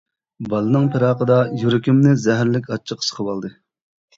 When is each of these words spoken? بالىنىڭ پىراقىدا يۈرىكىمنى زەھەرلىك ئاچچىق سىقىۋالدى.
بالىنىڭ 0.53 0.87
پىراقىدا 0.95 1.37
يۈرىكىمنى 1.65 2.15
زەھەرلىك 2.25 2.69
ئاچچىق 2.73 3.07
سىقىۋالدى. 3.11 3.57